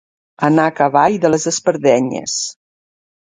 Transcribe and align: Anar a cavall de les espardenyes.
Anar 0.45 0.63
a 0.69 0.73
cavall 0.79 1.17
de 1.25 1.29
les 1.33 1.45
espardenyes. 1.53 2.39